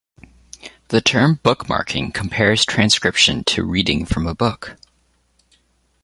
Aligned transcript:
The 0.87 0.99
term 0.99 1.39
bookmarking 1.43 2.11
compares 2.11 2.65
transcription 2.65 3.43
to 3.43 3.63
reading 3.63 4.07
from 4.07 4.25
a 4.25 4.33
book. 4.33 4.75